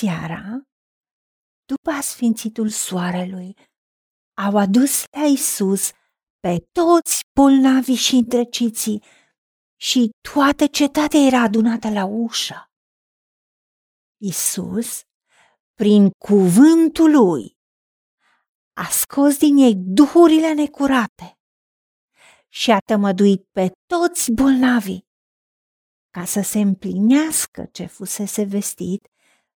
[0.00, 0.68] Seara,
[1.64, 3.54] după asfințitul soarelui,
[4.36, 5.90] au adus la Isus
[6.40, 9.02] pe toți bolnavii și îndrăciții
[9.80, 12.70] și toată cetatea era adunată la ușă.
[14.20, 15.02] Isus,
[15.74, 17.56] prin cuvântul lui,
[18.72, 21.38] a scos din ei duhurile necurate
[22.48, 25.06] și a tămăduit pe toți bolnavii
[26.10, 29.08] ca să se împlinească ce fusese vestit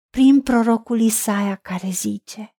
[0.09, 2.55] prin prorocul Isaia care zice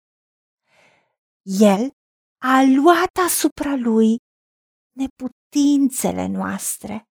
[1.42, 1.90] El
[2.38, 4.16] a luat asupra lui
[4.92, 7.08] neputințele noastre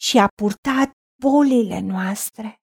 [0.00, 0.90] și a purtat
[1.20, 2.62] bolile noastre.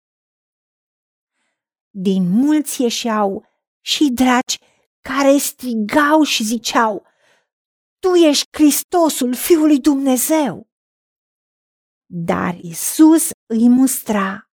[1.89, 3.45] Din mulți ieșeau
[3.81, 4.59] și dragi
[5.02, 7.05] care strigau și ziceau,
[8.00, 10.70] Tu ești Hristosul, Fiul lui Dumnezeu.
[12.05, 14.48] Dar Isus îi mustra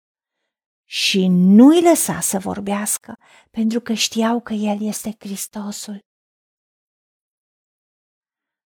[0.93, 3.19] și nu îi lăsa să vorbească,
[3.51, 5.99] pentru că știau că El este Hristosul.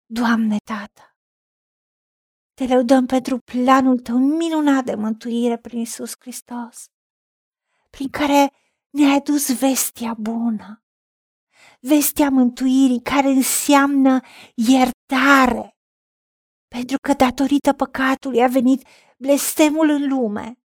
[0.06, 1.16] Doamne, Tată,
[2.55, 6.84] te lăudăm pentru planul Tău minunat de mântuire prin Isus Hristos,
[7.91, 8.52] prin care
[8.91, 10.83] ne-ai adus vestia bună,
[11.80, 14.20] vestea mântuirii care înseamnă
[14.55, 15.77] iertare,
[16.69, 18.86] pentru că datorită păcatului a venit
[19.19, 20.58] blestemul în lume,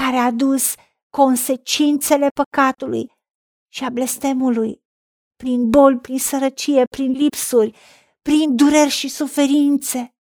[0.00, 0.74] care a dus
[1.10, 3.12] consecințele păcatului
[3.72, 4.84] și a blestemului
[5.36, 7.76] prin boli, prin sărăcie, prin lipsuri,
[8.22, 10.14] prin dureri și suferințe.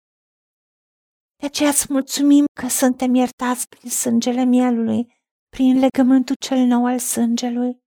[1.36, 5.14] De aceea îți mulțumim că suntem iertați prin sângele mielului,
[5.48, 7.80] prin legământul cel nou al sângelui.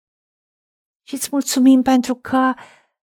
[1.08, 2.54] Și îți mulțumim pentru că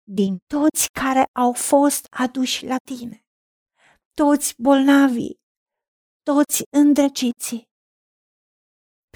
[0.09, 3.25] din toți care au fost aduși la tine,
[4.15, 5.39] toți bolnavii,
[6.23, 7.69] toți îndrăciții,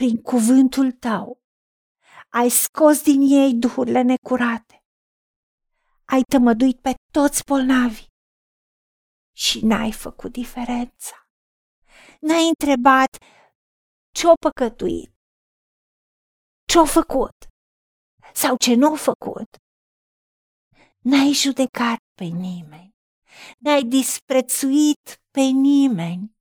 [0.00, 1.42] prin cuvântul tău,
[2.28, 4.84] ai scos din ei duhurile necurate,
[6.04, 8.06] ai tămăduit pe toți bolnavi
[9.36, 11.28] și n-ai făcut diferența.
[12.20, 13.16] N-ai întrebat
[14.14, 15.12] ce-o păcătuit,
[16.64, 17.36] ce-o făcut
[18.34, 19.56] sau ce nu-o făcut.
[20.98, 22.94] N-ai judecat pe nimeni,
[23.58, 26.38] n-ai disprețuit pe nimeni,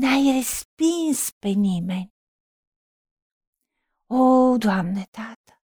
[0.00, 2.14] n-ai respins pe nimeni.
[4.06, 5.62] O, Doamne, Tată,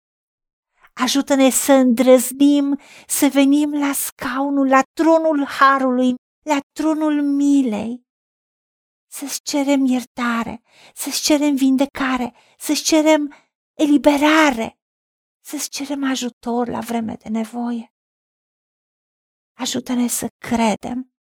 [0.93, 8.07] ajută-ne să îndrăznim, să venim la scaunul, la tronul Harului, la tronul milei,
[9.11, 10.63] să-ți cerem iertare,
[10.95, 13.35] să-ți cerem vindecare, să-ți cerem
[13.75, 14.79] eliberare,
[15.45, 17.93] să-ți cerem ajutor la vreme de nevoie.
[19.57, 21.13] Ajută-ne să credem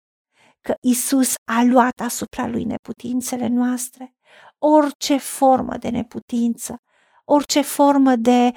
[0.60, 4.16] că Isus a luat asupra lui neputințele noastre,
[4.58, 6.82] orice formă de neputință,
[7.24, 8.52] orice formă de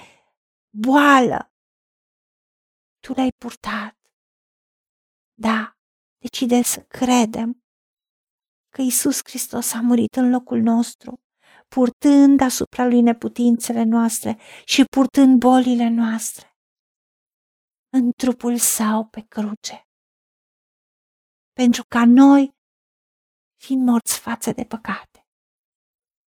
[0.69, 1.53] boală.
[2.99, 3.97] Tu l-ai purtat.
[5.33, 5.77] Da,
[6.17, 7.63] decide să credem
[8.69, 11.21] că Isus Hristos a murit în locul nostru,
[11.67, 16.57] purtând asupra lui neputințele noastre și purtând bolile noastre
[17.89, 19.90] în trupul său pe cruce
[21.53, 22.55] pentru ca noi,
[23.55, 25.27] fiind morți față de păcate,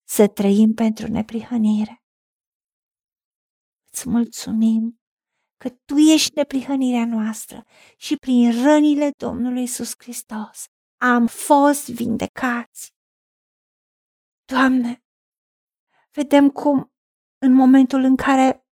[0.08, 2.04] să trăim pentru neprihănire.
[3.90, 5.00] Îți mulțumim
[5.56, 7.64] că Tu ești neprihănirea noastră
[7.96, 10.64] și prin rănile Domnului Isus Hristos
[11.00, 12.94] am fost vindecați.
[14.44, 15.04] Doamne,
[16.10, 16.92] vedem cum
[17.38, 18.66] în momentul în care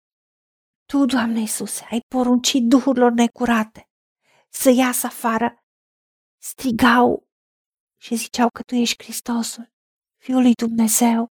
[0.86, 3.90] Tu, Doamne Iisuse, ai poruncit duhurilor necurate
[4.50, 5.61] să iasă afară,
[6.42, 7.28] strigau
[7.98, 9.72] și ziceau că Tu ești Hristosul,
[10.18, 11.32] Fiul lui Dumnezeu.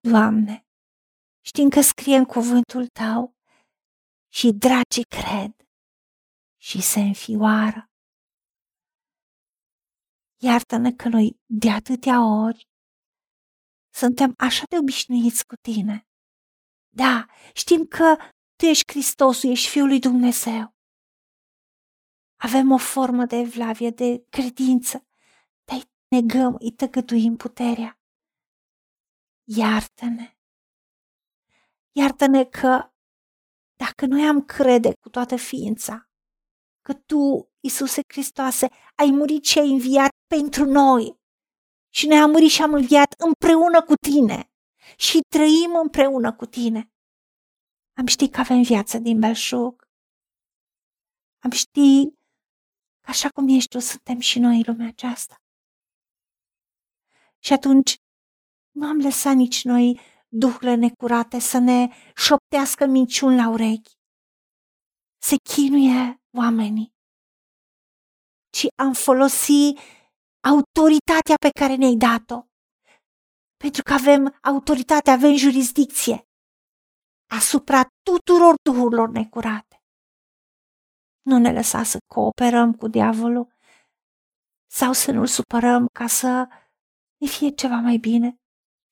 [0.00, 0.66] Doamne,
[1.40, 3.36] știm că scrie în cuvântul Tău
[4.32, 5.52] și dragii cred
[6.60, 7.90] și se înfioară.
[10.36, 12.68] Iartă-ne că noi de atâtea ori
[13.90, 16.06] suntem așa de obișnuiți cu Tine.
[16.88, 18.16] Da, știm că
[18.56, 20.73] Tu ești Hristosul, ești Fiul lui Dumnezeu.
[22.46, 25.06] Avem o formă de evlavie, de credință,
[25.64, 28.00] dar îi negăm, îi tăgăduim puterea.
[29.44, 30.36] Iartă-ne!
[31.92, 32.92] Iartă-ne că
[33.76, 36.10] dacă noi am crede cu toată ființa
[36.80, 41.20] că Tu, Iisuse Hristoase, ai murit și ai înviat pentru noi
[41.88, 44.52] și noi am murit și am înviat împreună cu Tine
[44.96, 46.92] și trăim împreună cu Tine.
[47.96, 49.88] Am ști că avem viață din belșug.
[51.38, 52.22] Am ști
[53.06, 55.36] Așa cum ești tu, suntem și noi în lumea aceasta.
[57.38, 57.96] Și atunci
[58.70, 63.92] nu am lăsat nici noi duhurile necurate să ne șoptească minciuni la urechi.
[65.18, 66.92] Se chinuie oamenii.
[68.50, 69.78] Ci am folosit
[70.40, 72.46] autoritatea pe care ne-ai dat-o.
[73.56, 76.28] Pentru că avem autoritate, avem jurisdicție
[77.26, 79.83] asupra tuturor duhurilor necurate.
[81.24, 83.52] Nu ne lăsa să cooperăm cu diavolul
[84.70, 86.48] sau să nu-l supărăm ca să
[87.16, 88.38] ne fie ceva mai bine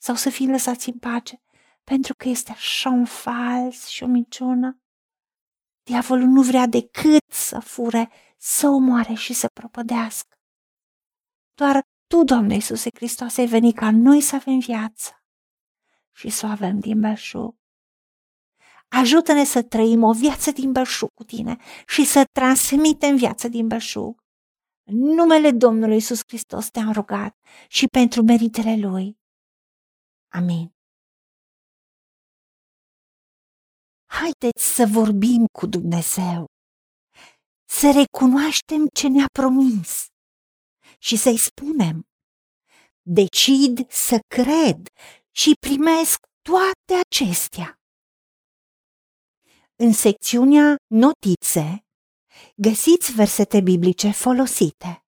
[0.02, 1.43] sau să fim lăsați în pace,
[1.84, 4.81] pentru că este așa un fals și o minciună.
[5.82, 10.37] Diavolul nu vrea decât să fure, să omoare și să propădească.
[11.55, 15.25] Doar Tu, Doamne Iisuse Hristos, ai venit ca noi să avem viață
[16.12, 17.62] și să o avem din belșug.
[19.00, 21.56] Ajută-ne să trăim o viață din belșug cu Tine
[21.87, 24.21] și să transmitem viață din belșug.
[24.83, 27.37] În numele Domnului Iisus Hristos te-am rugat
[27.69, 29.17] și pentru meritele Lui.
[30.29, 30.73] Amin.
[34.06, 36.47] Haideți să vorbim cu Dumnezeu,
[37.69, 40.06] să recunoaștem ce ne-a promis
[40.99, 42.03] și să-i spunem.
[43.03, 44.89] Decid să cred
[45.31, 47.81] și primesc toate acestea.
[49.84, 51.84] În secțiunea Notițe
[52.56, 55.05] găsiți versete biblice folosite.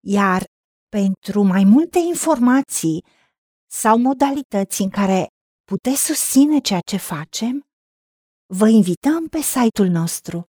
[0.00, 0.44] Iar
[0.88, 3.04] pentru mai multe informații
[3.70, 5.26] sau modalități în care
[5.64, 7.66] puteți susține ceea ce facem,
[8.46, 10.44] vă invităm pe site-ul nostru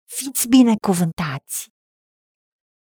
[0.06, 1.72] Fiți binecuvântați!